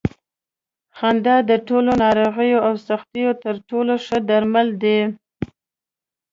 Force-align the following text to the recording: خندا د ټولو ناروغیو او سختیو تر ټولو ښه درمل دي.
خندا 0.97 1.37
د 1.49 1.51
ټولو 1.67 1.91
ناروغیو 2.03 2.59
او 2.67 2.73
سختیو 2.87 3.31
تر 3.43 3.55
ټولو 3.69 3.93
ښه 4.05 4.17
درمل 4.29 4.67
دي. 4.83 4.99